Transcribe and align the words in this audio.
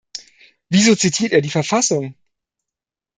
Wieso 0.69 0.95
zitiert 0.95 1.31
er 1.31 1.41
die 1.43 1.51
Verfassung? 1.51 2.15